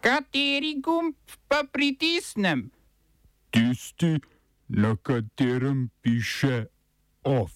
Kateri 0.00 0.80
gumb 0.80 1.14
pa 1.48 1.60
pritisnem? 1.72 2.70
Tisti, 3.50 4.16
na 4.68 4.96
katerem 4.96 5.90
piše 6.00 6.64
OF. 7.24 7.52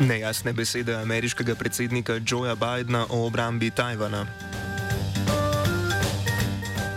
Nejasne 0.00 0.52
besede 0.52 0.94
ameriškega 0.94 1.54
predsednika 1.54 2.20
Joea 2.26 2.54
Bidna 2.54 3.06
o 3.10 3.26
obrambi 3.26 3.70
Tajvana. 3.70 4.26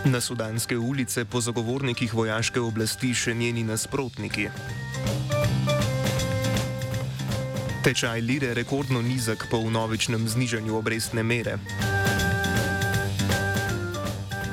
Na 0.04 0.20
sudanske 0.20 0.76
ulice 0.78 1.24
po 1.24 1.40
zagovornikih 1.40 2.14
vojaške 2.14 2.60
oblasti 2.60 3.14
še 3.14 3.34
njeni 3.34 3.64
nasprotniki. 3.64 4.48
Tečaj 7.86 8.18
lire 8.18 8.50
rekordno 8.50 8.98
nizek 8.98 9.46
po 9.46 9.60
vnovičnem 9.62 10.18
znižanju 10.28 10.74
obrestne 10.74 11.22
mere. 11.22 11.54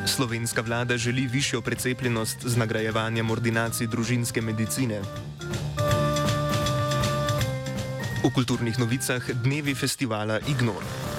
Slovenska 0.05 0.61
vlada 0.61 0.97
želi 0.97 1.25
višjo 1.27 1.61
precepljenost 1.61 2.45
z 2.45 2.57
nagrajevanjem 2.57 3.31
ordinacij 3.31 3.87
družinske 3.87 4.41
medicine. 4.41 5.01
V 8.21 8.29
kulturnih 8.33 8.79
novicah 8.79 9.25
dnevi 9.41 9.73
festivala 9.75 10.37
Ignor. 10.45 11.12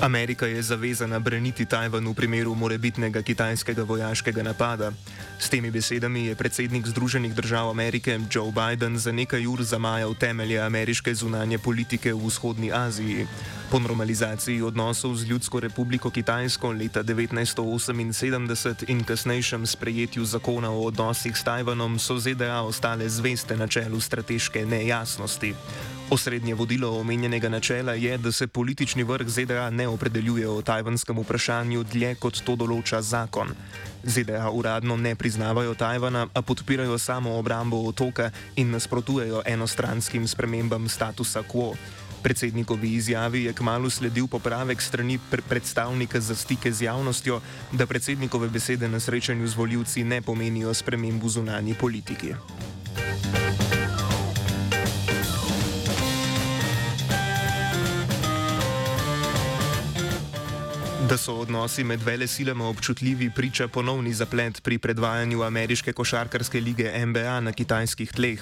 Amerika 0.00 0.46
je 0.46 0.62
zavezana 0.62 1.18
braniti 1.20 1.68
Tajvan 1.68 2.08
v 2.08 2.14
primeru 2.16 2.54
morebitnega 2.56 3.20
kitajskega 3.22 3.84
vojaškega 3.84 4.42
napada. 4.42 4.92
S 5.36 5.52
temi 5.52 5.68
besedami 5.70 6.32
je 6.32 6.34
predsednik 6.34 6.86
Združenih 6.88 7.34
držav 7.36 7.68
Amerike 7.68 8.16
Joe 8.32 8.48
Biden 8.48 8.96
za 8.98 9.12
nekaj 9.12 9.46
ur 9.46 9.60
zamajal 9.62 10.14
temelje 10.16 10.56
ameriške 10.60 11.14
zunanje 11.14 11.58
politike 11.58 12.16
v 12.16 12.26
vzhodni 12.26 12.72
Aziji. 12.72 13.26
Po 13.70 13.78
normalizaciji 13.78 14.62
odnosov 14.62 15.14
z 15.20 15.28
Ljudsko 15.28 15.60
republiko 15.60 16.10
Kitajsko 16.10 16.72
leta 16.72 17.04
1978 17.04 18.88
in 18.88 19.04
kasnejšem 19.04 19.66
sprejetju 19.66 20.24
zakona 20.24 20.72
o 20.72 20.88
odnosih 20.88 21.36
s 21.36 21.44
Tajvanom 21.44 21.98
so 21.98 22.16
ZDA 22.16 22.64
ostale 22.64 23.08
zveste 23.08 23.56
na 23.56 23.68
čelu 23.68 24.00
strateške 24.00 24.64
nejasnosti. 24.66 25.54
Osrednje 26.10 26.54
vodilo 26.54 27.00
omenjenega 27.00 27.48
načela 27.48 27.92
je, 27.94 28.18
da 28.18 28.32
se 28.32 28.46
politični 28.46 29.02
vrh 29.02 29.28
ZDA 29.28 29.70
ne 29.70 29.88
opredeljuje 29.88 30.48
o 30.48 30.62
tajvanskem 30.62 31.18
vprašanju 31.18 31.84
dlje 31.84 32.14
kot 32.14 32.40
to 32.42 32.56
določa 32.56 32.98
zakon. 33.02 33.52
ZDA 34.02 34.50
uradno 34.50 34.96
ne 34.96 35.14
priznavajo 35.14 35.74
Tajvana, 35.74 36.26
a 36.34 36.42
podpirajo 36.42 36.98
samo 36.98 37.36
obrambo 37.38 37.78
otoka 37.86 38.30
in 38.56 38.74
nasprotujejo 38.74 39.42
enostranskim 39.46 40.26
spremembam 40.28 40.88
statusa 40.88 41.42
quo. 41.46 41.76
Predsednikovi 42.22 42.90
izjavi 42.94 43.44
je 43.44 43.52
kmalo 43.52 43.90
sledil 43.90 44.26
popravek 44.26 44.82
strani 44.82 45.18
pr 45.30 45.42
predstavnika 45.48 46.20
za 46.20 46.34
stike 46.34 46.72
z 46.72 46.82
javnostjo, 46.90 47.40
da 47.72 47.86
predsednikove 47.86 48.48
besede 48.48 48.88
na 48.88 49.00
srečanju 49.00 49.46
z 49.46 49.56
voljivci 49.56 50.04
ne 50.04 50.22
pomenijo 50.22 50.74
sprememb 50.74 51.22
v 51.22 51.28
zunanji 51.28 51.74
politiki. 51.74 52.34
Da 61.10 61.16
so 61.18 61.32
odnosi 61.42 61.82
med 61.84 62.02
vele 62.06 62.26
silama 62.26 62.68
občutljivi, 62.68 63.30
priča 63.34 63.68
ponovni 63.68 64.12
zaplet 64.14 64.62
pri 64.62 64.78
predvajanju 64.78 65.42
ameriške 65.42 65.92
košarkarske 65.92 66.60
lige 66.60 67.06
NBA 67.06 67.40
na 67.40 67.52
kitajskih 67.52 68.12
tleh. 68.12 68.40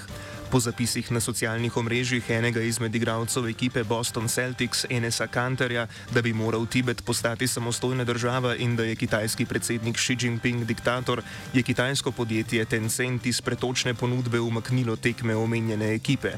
Po 0.48 0.56
zapisih 0.60 1.04
na 1.12 1.20
socialnih 1.20 1.76
omrežjih 1.76 2.24
enega 2.32 2.62
izmed 2.64 2.94
igralcev 2.94 3.50
ekipe 3.50 3.82
Boston 3.84 4.28
Celtics, 4.28 4.86
Enesa 4.88 5.26
Kanterja, 5.26 5.86
da 6.14 6.22
bi 6.22 6.32
moral 6.32 6.64
Tibet 6.66 7.04
postati 7.04 7.46
samostojna 7.46 8.04
država 8.04 8.54
in 8.56 8.76
da 8.76 8.84
je 8.84 8.96
kitajski 8.96 9.44
predsednik 9.44 9.96
Xi 9.96 10.16
Jinping 10.20 10.64
diktator, 10.64 11.22
je 11.52 11.62
kitajsko 11.62 12.12
podjetje 12.12 12.64
Tencent 12.64 13.26
iz 13.26 13.40
pretočne 13.40 13.94
ponudbe 13.94 14.40
umaknilo 14.40 14.96
tekme 14.96 15.36
omenjene 15.36 15.94
ekipe. 15.94 16.32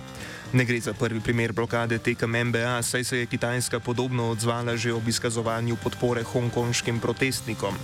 Ne 0.53 0.65
gre 0.65 0.81
za 0.81 0.93
prvi 0.93 1.21
primer 1.21 1.53
blokade 1.53 1.99
tekem 1.99 2.31
MBA, 2.31 2.83
saj 2.83 3.05
se 3.05 3.19
je 3.19 3.27
Kitajska 3.27 3.81
podobno 3.81 4.31
odzvala 4.31 4.77
že 4.77 4.93
ob 4.93 5.09
izkazovanju 5.09 5.77
podpore 5.77 6.23
hongkonškim 6.23 7.01
protestnikom. 7.01 7.75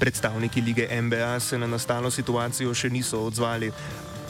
Predstavniki 0.00 0.60
lige 0.60 1.02
MBA 1.02 1.40
se 1.40 1.58
na 1.58 1.66
nastalo 1.66 2.10
situacijo 2.10 2.74
še 2.74 2.90
niso 2.90 3.20
odzvali, 3.20 3.72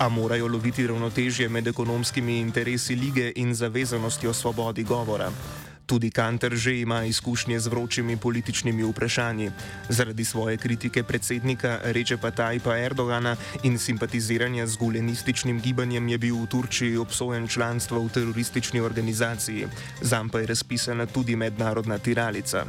a 0.00 0.08
morajo 0.08 0.48
loviti 0.48 0.86
ravnotežje 0.86 1.48
med 1.48 1.66
ekonomskimi 1.66 2.38
interesi 2.38 2.94
lige 2.94 3.32
in 3.36 3.54
zavezanostjo 3.54 4.32
svobodi 4.32 4.82
govora. 4.82 5.28
Tudi 5.86 6.10
Kanter 6.10 6.56
že 6.56 6.80
ima 6.80 7.04
izkušnje 7.04 7.60
z 7.60 7.66
vročimi 7.66 8.16
političnimi 8.16 8.82
vprašanji. 8.82 9.50
Zaradi 9.88 10.24
svoje 10.24 10.56
kritike 10.56 11.02
predsednika 11.02 11.78
Rečepa 11.84 12.30
Tajpa 12.30 12.78
Erdogana 12.78 13.36
in 13.62 13.78
simpatiziranja 13.78 14.66
z 14.66 14.76
gulenističnim 14.76 15.60
gibanjem 15.60 16.08
je 16.08 16.18
bil 16.18 16.36
v 16.36 16.46
Turčiji 16.46 16.96
obsojen 16.96 17.48
članstvo 17.48 18.00
v 18.00 18.08
teroristični 18.08 18.80
organizaciji. 18.80 19.66
Zam 20.00 20.28
pa 20.28 20.40
je 20.40 20.46
razpisana 20.46 21.06
tudi 21.06 21.36
mednarodna 21.36 21.98
tiralica. 21.98 22.64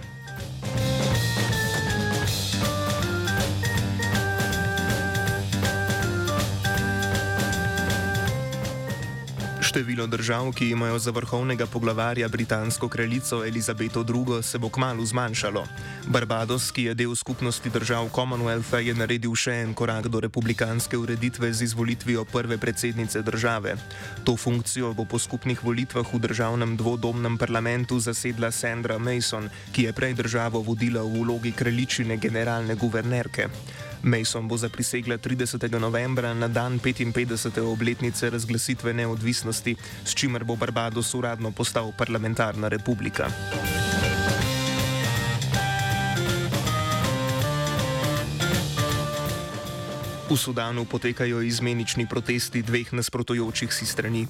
Število 9.71 10.03
držav, 10.07 10.49
ki 10.51 10.69
imajo 10.69 10.99
za 10.99 11.11
vrhovnega 11.15 11.65
poglavarja 11.65 12.27
britansko 12.27 12.89
kraljico 12.89 13.45
Elizabeto 13.45 14.03
II, 14.03 14.43
se 14.43 14.57
bo 14.57 14.69
kmalo 14.69 15.05
zmanjšalo. 15.05 15.63
Barbados, 16.07 16.71
ki 16.71 16.83
je 16.83 16.93
del 16.93 17.15
skupnosti 17.15 17.69
držav 17.69 18.09
Commonwealtha, 18.11 18.81
je 18.83 18.91
naredil 18.93 19.31
še 19.31 19.53
en 19.63 19.71
korak 19.73 20.09
do 20.11 20.19
republikanske 20.19 20.97
ureditve 20.97 21.53
z 21.53 21.63
izvolitvijo 21.63 22.25
prve 22.25 22.57
predsednice 22.57 23.21
države. 23.21 23.77
To 24.27 24.35
funkcijo 24.35 24.91
bo 24.93 25.05
po 25.05 25.19
skupnih 25.19 25.63
volitvah 25.63 26.13
v 26.13 26.19
državnem 26.19 26.75
dvodomnem 26.75 27.37
parlamentu 27.37 27.99
zasedla 27.99 28.51
Sandra 28.51 28.99
Mason, 28.99 29.47
ki 29.71 29.87
je 29.87 29.93
prej 29.93 30.19
državo 30.19 30.59
vodila 30.59 30.99
v 31.07 31.23
vlogi 31.23 31.55
kraljičine 31.55 32.19
generalne 32.19 32.75
guvernerke. 32.75 33.47
Mason 34.03 34.47
bo 34.47 34.57
zaprisegla 34.57 35.17
30. 35.17 35.79
novembra 35.79 36.33
na 36.33 36.47
dan 36.47 36.79
55. 36.79 37.61
obletnice 37.61 38.29
razglasitve 38.29 38.93
neodvisnosti, 38.93 39.75
s 40.05 40.11
čimer 40.13 40.43
bo 40.43 40.55
Barbados 40.55 41.13
uradno 41.13 41.51
postal 41.51 41.93
parlamentarna 41.97 42.67
republika. 42.67 43.29
V 50.31 50.37
Sudanu 50.39 50.85
potekajo 50.87 51.41
izmenični 51.43 52.07
protesti 52.07 52.61
dveh 52.63 52.93
nasprotujočih 52.93 53.73
si 53.73 53.85
strani. 53.85 54.27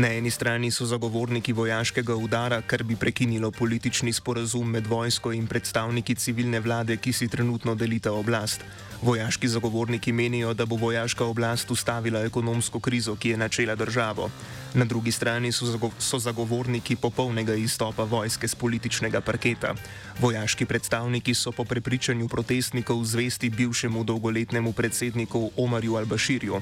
Na 0.00 0.08
eni 0.08 0.30
strani 0.30 0.70
so 0.70 0.86
zagovorniki 0.88 1.52
vojaškega 1.52 2.16
udara, 2.16 2.62
kar 2.64 2.82
bi 2.82 2.96
prekinilo 2.96 3.50
politični 3.50 4.12
sporazum 4.12 4.70
med 4.70 4.86
vojsko 4.86 5.32
in 5.32 5.44
predstavniki 5.46 6.14
civilne 6.14 6.60
vlade, 6.60 6.96
ki 6.96 7.12
si 7.12 7.28
trenutno 7.28 7.74
delita 7.74 8.12
oblast. 8.16 8.64
Vojaški 9.02 9.48
zagovorniki 9.48 10.12
menijo, 10.12 10.54
da 10.54 10.66
bo 10.66 10.76
vojaška 10.76 11.24
oblast 11.24 11.70
ustavila 11.70 12.20
ekonomsko 12.22 12.80
krizo, 12.80 13.16
ki 13.16 13.28
je 13.28 13.36
načela 13.36 13.74
državo. 13.74 14.30
Na 14.74 14.84
drugi 14.84 15.12
strani 15.12 15.52
so, 15.52 15.66
zago 15.66 15.90
so 15.98 16.18
zagovorniki 16.18 16.96
popolnega 16.96 17.54
izstopa 17.54 18.04
vojske 18.04 18.48
z 18.48 18.54
političnega 18.54 19.20
parketa. 19.20 19.74
Vojaški 20.20 20.66
predstavniki 20.66 21.34
so 21.34 21.52
po 21.52 21.64
prepričanju 21.64 22.28
protestnikov 22.28 23.04
zvesti 23.04 23.50
bivšemu 23.50 24.04
dolgoletnemu 24.04 24.72
predsedniku 24.72 25.50
Omarju 25.56 25.92
Al-Bashirju. 25.92 26.60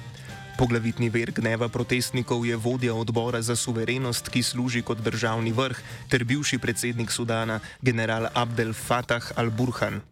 Poglavitni 0.58 1.10
ver 1.10 1.32
gneva 1.32 1.68
protestnikov 1.68 2.46
je 2.46 2.56
vodja 2.56 2.94
odbora 2.94 3.42
za 3.42 3.56
suverenost, 3.56 4.28
ki 4.28 4.42
služi 4.42 4.82
kot 4.82 4.98
državni 5.04 5.52
vrh, 5.52 5.76
ter 6.08 6.24
bivši 6.24 6.58
predsednik 6.58 7.12
Sudana, 7.12 7.60
general 7.82 8.28
Abdel 8.34 8.72
Fattah 8.72 9.32
al-Burhan. 9.36 10.09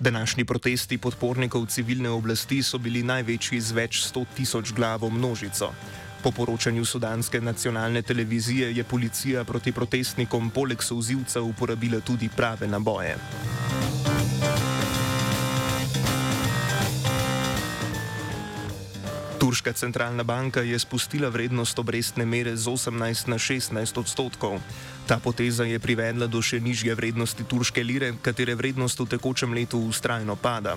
Današnji 0.00 0.44
protesti 0.44 0.98
podpornikov 0.98 1.66
civilne 1.66 2.10
oblasti 2.10 2.62
so 2.62 2.78
bili 2.78 3.02
največji 3.02 3.60
z 3.60 3.72
več 3.72 4.02
sto 4.02 4.24
tisoč 4.36 4.72
glavo 4.72 5.10
množico. 5.10 5.72
Po 6.22 6.30
poročanju 6.30 6.84
sudanske 6.84 7.40
nacionalne 7.40 8.02
televizije 8.02 8.76
je 8.76 8.84
policija 8.84 9.44
proti 9.44 9.72
protestnikom 9.72 10.50
poleg 10.50 10.82
souzivca 10.82 11.42
uporabila 11.42 12.00
tudi 12.00 12.28
prave 12.28 12.66
naboje. 12.66 13.16
Turška 19.48 19.72
centralna 19.72 20.28
banka 20.28 20.60
je 20.60 20.76
spustila 20.76 21.32
vrednost 21.32 21.78
obrestne 21.80 22.28
mere 22.28 22.52
z 22.52 22.68
18 22.68 23.32
na 23.32 23.40
16 23.40 23.96
odstotkov. 23.96 24.60
Ta 25.08 25.16
poteza 25.16 25.64
je 25.64 25.80
privedla 25.80 26.28
do 26.28 26.36
še 26.44 26.60
nižje 26.60 26.92
vrednosti 26.92 27.40
turške 27.48 27.80
lire, 27.80 28.12
katere 28.20 28.52
vrednost 28.52 29.00
v 29.00 29.08
tekočem 29.08 29.56
letu 29.56 29.80
ustrajno 29.80 30.36
pada. 30.36 30.76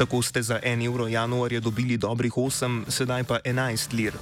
Tako 0.00 0.24
ste 0.24 0.40
za 0.40 0.56
1 0.64 0.80
evro 0.88 1.12
januarja 1.12 1.60
dobili 1.60 2.00
dobrih 2.00 2.32
8, 2.32 2.88
sedaj 2.88 3.28
pa 3.28 3.36
11 3.44 3.92
lir. 3.92 4.16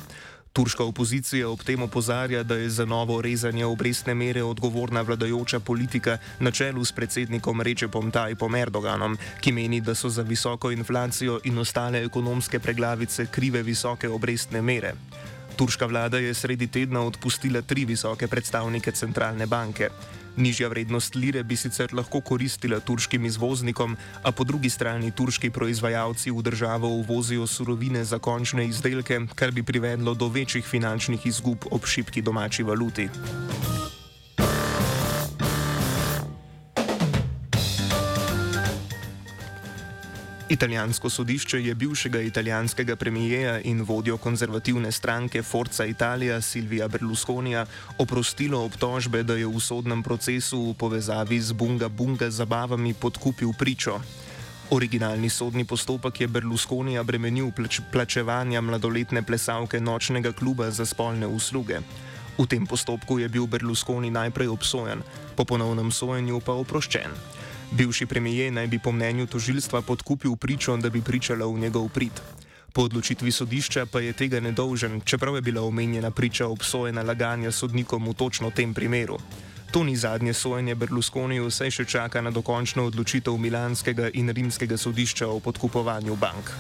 Turška 0.55 0.85
opozicija 0.85 1.49
ob 1.51 1.63
tem 1.67 1.83
opozarja, 1.83 2.43
da 2.43 2.55
je 2.55 2.69
za 2.71 2.85
novo 2.85 3.17
rezanje 3.23 3.67
obrestne 3.67 4.15
mere 4.15 4.43
odgovorna 4.43 5.01
vladajoča 5.03 5.59
politika 5.61 6.19
na 6.41 6.51
čelu 6.51 6.85
s 6.85 6.93
predsednikom 6.93 7.61
Rečepom 7.61 8.11
Tajpom 8.11 8.55
Erdoganom, 8.55 9.19
ki 9.41 9.53
meni, 9.53 9.81
da 9.81 9.95
so 9.95 10.09
za 10.09 10.23
visoko 10.23 10.71
inflacijo 10.71 11.41
in 11.45 11.59
ostale 11.59 12.05
ekonomske 12.05 12.59
preglavice 12.59 13.27
krive 13.27 13.63
visoke 13.63 14.09
obrestne 14.09 14.63
mere. 14.63 14.95
Turška 15.57 15.87
vlada 15.87 16.19
je 16.19 16.35
sredi 16.35 16.67
tedna 16.67 17.01
odpustila 17.07 17.63
tri 17.63 17.85
visoke 17.85 18.27
predstavnike 18.29 18.93
centralne 18.93 19.47
banke. 19.47 19.89
Nižja 20.37 20.69
vrednost 20.69 21.15
lire 21.15 21.45
bi 21.47 21.57
sicer 21.57 21.95
lahko 21.95 22.21
koristila 22.21 22.81
turškim 22.81 23.25
izvoznikom, 23.25 23.97
a 24.23 24.33
po 24.33 24.45
drugi 24.45 24.71
strani 24.71 25.13
turški 25.15 25.51
proizvajalci 25.51 26.31
v 26.31 26.43
državo 26.43 26.89
uvozijo 26.89 27.47
surovine 27.47 28.05
za 28.05 28.19
končne 28.19 28.67
izdelke, 28.67 29.21
kar 29.35 29.53
bi 29.53 29.63
privedlo 29.63 30.15
do 30.15 30.29
večjih 30.29 30.67
finančnih 30.67 31.27
izgub 31.27 31.71
ob 31.71 31.87
šipki 31.87 32.23
domači 32.23 32.63
valuti. 32.63 33.09
Italijansko 40.55 41.11
sodišče 41.11 41.59
je 41.65 41.75
bivšega 41.75 42.21
italijanskega 42.21 42.97
premijeja 42.97 43.61
in 43.61 43.83
vodjo 43.83 44.17
konzervativne 44.17 44.93
stranke 44.93 45.43
Forza 45.43 45.85
Italia 45.85 46.41
Silvija 46.41 46.89
Berlusconija 46.89 47.67
oprostilo 47.99 48.61
obtožbe, 48.65 49.23
da 49.23 49.35
je 49.35 49.47
v 49.47 49.61
sodnem 49.61 50.03
procesu 50.03 50.61
v 50.71 50.75
povezavi 50.79 51.41
z 51.41 51.53
Bunga 51.53 51.89
Bunga 51.89 52.31
zabavami 52.31 52.95
podkupil 52.95 53.51
pričo. 53.59 53.99
Originalni 54.71 55.31
sodni 55.31 55.65
postopek 55.65 56.21
je 56.21 56.29
Berlusconija 56.29 57.03
bremenil 57.03 57.51
plač 57.51 57.81
plačevanja 57.93 58.61
mladoletne 58.61 59.23
plesalke 59.23 59.81
nočnega 59.81 60.33
kluba 60.33 60.71
za 60.71 60.87
spolne 60.87 61.27
usluge. 61.27 61.81
V 62.39 62.47
tem 62.47 62.67
postopku 62.67 63.19
je 63.19 63.29
bil 63.29 63.47
Berlusconi 63.47 64.11
najprej 64.11 64.49
obsojen, 64.49 65.03
po 65.35 65.45
ponovnem 65.45 65.91
sojenju 65.91 66.41
pa 66.41 66.53
oproščen. 66.53 67.43
Bivši 67.75 68.07
premijer 68.07 68.53
naj 68.53 68.67
bi 68.67 68.79
po 68.79 68.93
mnenju 68.93 69.27
tožilstva 69.27 69.83
podkupil 69.83 70.37
pričo, 70.37 70.77
da 70.77 70.91
bi 70.91 71.03
pričala 71.03 71.47
v 71.47 71.59
njegov 71.59 71.89
prid. 71.89 72.21
Po 72.73 72.83
odločitvi 72.83 73.33
sodišča 73.33 73.87
pa 73.87 74.01
je 74.01 74.13
tega 74.13 74.41
nedolžen, 74.41 75.01
čeprav 75.05 75.35
je 75.35 75.43
bila 75.43 75.63
omenjena 75.63 76.11
priča 76.11 76.47
obsojena 76.47 77.03
laganja 77.03 77.51
sodnikom 77.51 78.07
v 78.09 78.15
točno 78.15 78.51
tem 78.51 78.75
primeru. 78.75 79.19
To 79.73 79.83
ni 79.83 79.97
zadnje 79.97 80.35
sojenje 80.35 80.75
Berlusconiju, 80.75 81.51
saj 81.51 81.71
še 81.71 81.85
čaka 81.85 82.23
na 82.23 82.31
dokončno 82.31 82.87
odločitev 82.87 83.35
Milanskega 83.39 84.11
in 84.15 84.31
Rimskega 84.31 84.79
sodišča 84.79 85.27
o 85.27 85.41
podkupovanju 85.41 86.17
bank. 86.17 86.55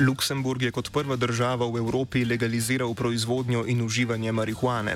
Luksemburg 0.00 0.62
je 0.62 0.70
kot 0.72 0.88
prva 0.92 1.16
država 1.16 1.66
v 1.68 1.76
Evropi 1.76 2.24
legaliziral 2.24 2.94
proizvodnjo 2.94 3.66
in 3.68 3.82
uživanje 3.84 4.32
marihuane. 4.32 4.94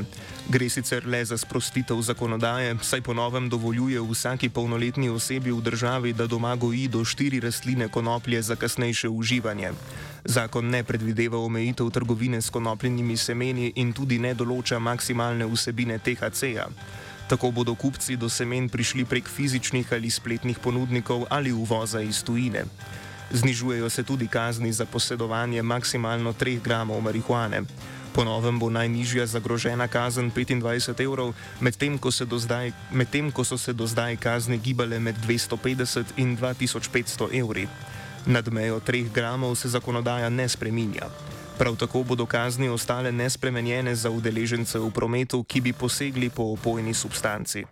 Gre 0.48 0.68
sicer 0.68 1.06
le 1.06 1.24
za 1.24 1.36
sprostitev 1.36 2.00
zakonodaje, 2.02 2.76
saj 2.82 3.02
po 3.04 3.14
novem 3.14 3.48
dovoljuje 3.48 4.00
vsaki 4.00 4.48
polnoletni 4.48 5.10
osebi 5.12 5.52
v 5.52 5.60
državi, 5.60 6.12
da 6.12 6.26
doma 6.26 6.56
goji 6.56 6.88
do 6.88 7.04
štiri 7.04 7.40
rastline 7.40 7.88
konoplje 7.88 8.42
za 8.42 8.56
kasnejše 8.56 9.08
uživanje. 9.08 9.72
Zakon 10.24 10.70
ne 10.70 10.84
predvideva 10.84 11.38
omejitev 11.38 11.90
trgovine 11.90 12.42
s 12.42 12.50
konopljenimi 12.50 13.16
semeni 13.16 13.72
in 13.76 13.92
tudi 13.92 14.18
ne 14.18 14.34
določa 14.34 14.78
maksimalne 14.78 15.44
vsebine 15.44 15.98
THC-ja. 15.98 16.68
Tako 17.28 17.50
bodo 17.50 17.74
kupci 17.74 18.16
do 18.16 18.28
semen 18.28 18.68
prišli 18.68 19.04
prek 19.04 19.28
fizičnih 19.28 19.92
ali 19.92 20.10
spletnih 20.10 20.58
ponudnikov 20.58 21.26
ali 21.28 21.52
uvoza 21.52 22.00
iz 22.00 22.24
tujine. 22.24 22.64
Znižujejo 23.30 23.90
se 23.90 24.02
tudi 24.02 24.28
kazni 24.28 24.72
za 24.72 24.86
posedovanje 24.86 25.62
maksimalno 25.62 26.32
3 26.32 26.60
gramov 26.60 27.00
marihuane. 27.00 27.62
Ponovem 28.14 28.58
bo 28.58 28.70
najnižja 28.70 29.26
zagrožena 29.26 29.88
kazen 29.88 30.30
25 30.30 31.02
evrov, 31.02 31.34
medtem 31.60 31.98
ko, 31.98 32.10
med 32.92 33.08
ko 33.34 33.44
so 33.44 33.58
se 33.58 33.72
do 33.72 33.86
zdaj 33.86 34.16
kazni 34.16 34.58
gibale 34.58 34.98
med 34.98 35.16
250 35.26 36.04
in 36.16 36.36
2500 36.38 37.34
evri. 37.34 37.68
Nad 38.26 38.52
mejo 38.52 38.80
3 38.80 39.10
gramov 39.12 39.54
se 39.54 39.68
zakonodaja 39.68 40.28
ne 40.30 40.48
spreminja. 40.48 41.10
Prav 41.58 41.76
tako 41.76 42.02
bodo 42.02 42.26
kazni 42.26 42.68
ostale 42.68 43.12
nespremenjene 43.12 43.94
za 43.94 44.10
udeležence 44.10 44.78
v 44.78 44.90
prometu, 44.90 45.42
ki 45.42 45.60
bi 45.60 45.72
posegli 45.72 46.30
po 46.30 46.42
opojni 46.42 46.94
substanci. 46.94 47.64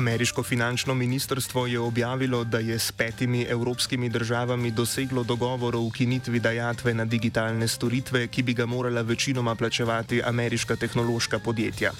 Ameriško 0.00 0.42
finančno 0.42 0.94
ministrstvo 0.94 1.66
je 1.66 1.78
objavilo, 1.78 2.44
da 2.44 2.58
je 2.58 2.78
s 2.78 2.92
petimi 2.92 3.42
evropskimi 3.42 4.08
državami 4.08 4.70
doseglo 4.70 5.22
dogovor 5.22 5.76
o 5.76 5.80
ukinitvi 5.80 6.40
dajatve 6.40 6.94
na 6.94 7.04
digitalne 7.04 7.68
storitve, 7.68 8.26
ki 8.26 8.42
bi 8.42 8.54
ga 8.54 8.66
morala 8.66 9.02
večinoma 9.02 9.54
plačevati 9.54 10.22
ameriška 10.22 10.76
tehnološka 10.76 11.38
podjetja. 11.38 11.92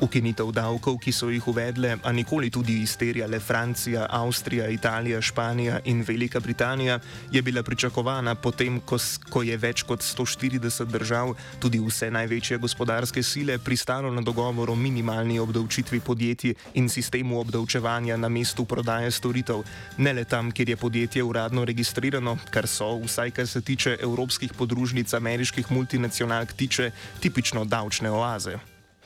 Ukinitev 0.00 0.50
davkov, 0.50 0.98
ki 0.98 1.12
so 1.14 1.28
jih 1.30 1.44
uvedle, 1.48 1.94
a 2.02 2.12
nikoli 2.12 2.50
tudi 2.50 2.80
izterjale 2.82 3.38
Francija, 3.40 4.06
Avstrija, 4.10 4.68
Italija, 4.68 5.20
Španija 5.22 5.80
in 5.84 6.02
Velika 6.02 6.40
Britanija, 6.40 6.98
je 7.30 7.42
bila 7.42 7.62
pričakovana 7.62 8.34
potem, 8.34 8.80
ko, 8.80 8.98
ko 9.30 9.42
je 9.42 9.56
več 9.56 9.82
kot 9.86 10.02
140 10.02 10.90
držav, 10.90 11.34
tudi 11.62 11.78
vse 11.78 12.10
največje 12.10 12.58
gospodarske 12.58 13.22
sile, 13.22 13.58
pristalo 13.58 14.10
na 14.10 14.20
dogovor 14.20 14.70
o 14.70 14.74
minimalni 14.74 15.38
obdavčitvi 15.38 16.00
podjetij 16.00 16.54
in 16.74 16.88
sistemu 16.88 17.40
obdavčevanja 17.40 18.16
na 18.16 18.28
mestu 18.28 18.64
prodaje 18.64 19.10
storitev, 19.10 19.62
ne 19.98 20.12
le 20.12 20.24
tam, 20.24 20.50
kjer 20.50 20.74
je 20.74 20.76
podjetje 20.76 21.22
uradno 21.22 21.64
registrirano, 21.64 22.36
kar 22.50 22.66
so, 22.66 22.96
vsaj 23.06 23.30
kar 23.30 23.46
se 23.46 23.62
tiče 23.62 23.96
evropskih 24.02 24.52
podružnic 24.58 25.14
ameriških 25.14 25.72
multinacionalk, 25.72 26.52
tiče 26.52 26.90
tipično 27.20 27.64
davčne 27.64 28.10
oaze. 28.10 28.73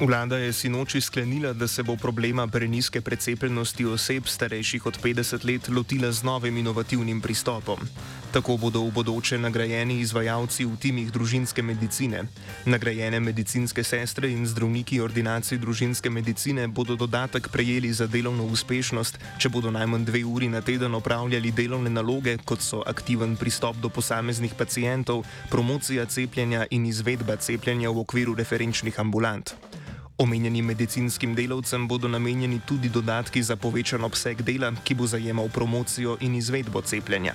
Vlada 0.00 0.36
je 0.36 0.52
sinoči 0.52 1.00
sklenila, 1.00 1.52
da 1.52 1.68
se 1.68 1.82
bo 1.82 1.96
problema 1.96 2.46
preniske 2.46 3.00
precepljenosti 3.00 3.84
oseb 3.84 4.26
starejših 4.26 4.86
od 4.86 4.98
50 5.02 5.44
let 5.44 5.68
lotila 5.68 6.12
z 6.12 6.22
novim 6.22 6.56
inovativnim 6.56 7.20
pristopom. 7.20 7.78
Tako 8.32 8.56
bodo 8.56 8.80
v 8.80 8.92
bodoče 8.92 9.38
nagrajeni 9.38 10.00
izvajalci 10.00 10.64
v 10.64 10.76
timih 10.76 11.10
družinske 11.12 11.62
medicine. 11.62 12.22
Nagrajene 12.64 13.20
medicinske 13.20 13.84
sestre 13.84 14.30
in 14.30 14.46
zdravniki 14.46 15.00
ordinacij 15.00 15.58
družinske 15.58 16.10
medicine 16.10 16.68
bodo 16.68 16.96
dodatek 16.96 17.48
prejeli 17.48 17.92
za 17.92 18.06
delovno 18.06 18.44
uspešnost, 18.44 19.18
če 19.38 19.48
bodo 19.48 19.70
najmanj 19.70 20.04
dve 20.04 20.24
uri 20.24 20.48
na 20.48 20.60
teden 20.60 20.94
opravljali 20.94 21.50
delovne 21.50 21.90
naloge, 21.90 22.36
kot 22.44 22.62
so 22.62 22.84
aktiven 22.86 23.36
pristop 23.36 23.76
do 23.82 23.88
posameznih 23.88 24.54
pacijentov, 24.54 25.24
promocija 25.50 26.06
cepljenja 26.06 26.66
in 26.70 26.86
izvedba 26.86 27.36
cepljenja 27.36 27.90
v 27.90 28.06
okviru 28.06 28.34
referenčnih 28.38 29.00
ambulant. 29.00 29.56
Omenjenim 30.18 30.64
medicinskim 30.66 31.34
delavcem 31.34 31.84
bodo 31.88 32.08
namenjeni 32.08 32.60
tudi 32.66 32.88
dodatki 32.88 33.42
za 33.42 33.56
povečan 33.56 34.02
obseg 34.04 34.42
dela, 34.42 34.72
ki 34.84 34.94
bo 34.98 35.06
zajemal 35.06 35.46
promocijo 35.48 36.16
in 36.20 36.34
izvedbo 36.34 36.82
cepljenja. 36.82 37.34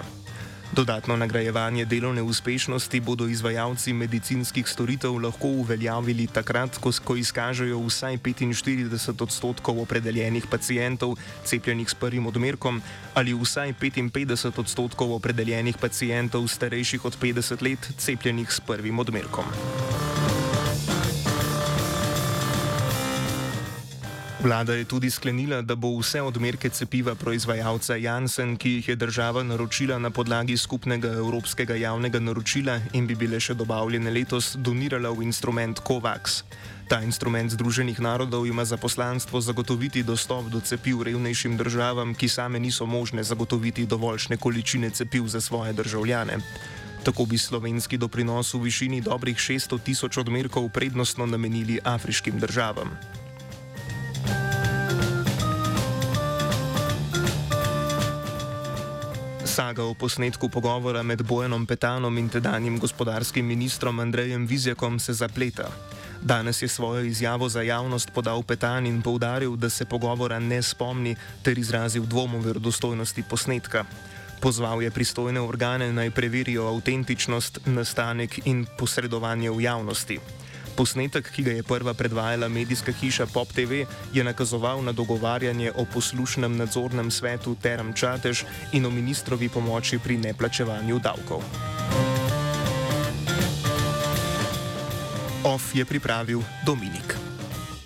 Dodatno 0.75 1.16
nagrajevanje 1.16 1.86
delovne 1.86 2.22
uspešnosti 2.22 3.00
bodo 3.00 3.28
izvajalci 3.28 3.94
medicinskih 3.94 4.68
storitev 4.68 5.16
lahko 5.16 5.48
uveljavili 5.48 6.28
takrat, 6.28 6.78
ko, 6.78 6.92
ko 7.06 7.16
izkažejo 7.16 7.80
vsaj 7.88 8.18
45 8.18 9.24
odstotkov 9.24 9.80
opredeljenih 9.82 10.48
pacijentov 10.52 11.16
cepljenih 11.46 11.90
s 11.90 11.96
prvim 11.96 12.28
odmerkom 12.28 12.82
ali 13.13 13.34
vsaj 13.34 13.74
55 13.82 14.60
odstotkov 14.60 15.13
opredeljenih 15.13 15.78
pacijentov 15.78 16.48
starejših 16.48 17.06
od 17.06 17.18
50 17.22 17.63
let 17.63 17.92
cepljenih 17.98 18.52
s 18.52 18.60
prvim 18.60 19.00
odmerkom. 19.00 19.46
Vlada 24.44 24.74
je 24.74 24.84
tudi 24.84 25.08
sklenila, 25.08 25.62
da 25.62 25.76
bo 25.76 25.88
vse 25.96 26.20
odmerke 26.22 26.70
cepiva 26.70 27.14
proizvajalca 27.16 27.96
Janssen, 27.96 28.58
ki 28.60 28.70
jih 28.70 28.90
je 28.90 28.96
država 28.96 29.44
naročila 29.44 29.96
na 30.00 30.10
podlagi 30.10 30.58
skupnega 30.58 31.08
evropskega 31.08 31.76
javnega 31.76 32.20
naročila 32.20 32.76
in 32.92 33.08
bi 33.08 33.16
bile 33.16 33.40
še 33.40 33.56
dobavljene 33.56 34.12
letos, 34.12 34.58
donirala 34.60 35.14
v 35.16 35.24
instrument 35.24 35.80
COVAX. 35.80 36.44
Ta 36.92 37.00
instrument 37.08 37.56
Združenih 37.56 38.04
narodov 38.04 38.44
ima 38.44 38.66
za 38.66 38.76
poslanstvo 38.78 39.42
zagotoviti 39.42 40.04
dostop 40.04 40.52
do 40.52 40.60
cepiv 40.60 41.08
revnejšim 41.08 41.56
državam, 41.58 42.12
ki 42.12 42.28
same 42.28 42.60
niso 42.60 42.86
možne 42.86 43.24
zagotoviti 43.24 43.88
dovoljšne 43.88 44.38
količine 44.38 44.90
cepiv 44.90 45.32
za 45.32 45.42
svoje 45.42 45.74
državljane. 45.74 46.44
Tako 47.04 47.26
bi 47.26 47.38
slovenski 47.38 47.98
doprinos 47.98 48.54
v 48.54 48.68
višini 48.68 49.02
dobrih 49.02 49.40
600 49.40 49.80
tisoč 49.80 50.18
odmerkov 50.18 50.68
prednostno 50.70 51.26
namenili 51.26 51.80
afriškim 51.84 52.44
državam. 52.44 53.23
Saga 59.53 59.83
o 59.86 59.93
posnetku 59.93 60.50
pogovora 60.50 61.03
med 61.03 61.22
Bojanom 61.22 61.65
Petanom 61.65 62.17
in 62.17 62.29
tedanjim 62.29 62.79
gospodarskim 62.79 63.45
ministrom 63.45 64.00
Andrejem 64.00 64.48
Vizjakom 64.50 65.00
se 65.00 65.13
zapleta. 65.13 65.69
Danes 66.22 66.62
je 66.62 66.67
svojo 66.67 67.03
izjavo 67.05 67.50
za 67.50 67.62
javnost 67.62 68.10
podal 68.13 68.43
Petan 68.43 68.86
in 68.86 69.01
povdaril, 69.01 69.55
da 69.55 69.69
se 69.69 69.86
pogovora 69.86 70.39
ne 70.39 70.62
spomni, 70.62 71.15
ter 71.43 71.57
izrazil 71.57 72.03
dvom 72.05 72.36
o 72.36 72.39
verodostojnosti 72.39 73.24
posnetka. 73.29 73.86
Pozval 74.41 74.81
je 74.81 74.91
pristojne 74.91 75.41
organe 75.41 75.93
naj 75.93 76.12
preverijo 76.12 76.65
avtentičnost, 76.74 77.60
nastanek 77.65 78.39
in 78.45 78.65
posredovanje 78.77 79.51
v 79.51 79.62
javnosti. 79.62 80.19
Posnetek, 80.74 81.30
ki 81.30 81.44
ga 81.46 81.51
je 81.53 81.63
prva 81.63 81.94
predvajala 81.94 82.50
medijska 82.50 82.92
hiša 82.92 83.25
Pop 83.30 83.53
TV, 83.53 83.86
je 84.13 84.24
nakazoval 84.24 84.82
na 84.82 84.92
dogovarjanje 84.92 85.72
o 85.75 85.86
poslušnem 85.86 86.58
nadzornem 86.58 87.12
svetu 87.12 87.56
Terem 87.56 87.94
Čatež 87.94 88.46
in 88.74 88.86
o 88.86 88.89
ministrovi 88.89 89.50
pomoči 89.50 90.01
pri 90.01 90.18
neplačevanju 90.18 91.00
davkov. 91.00 91.46
OF 95.44 95.75
je 95.75 95.86
pripravil 95.86 96.42
Dominik. 96.65 97.23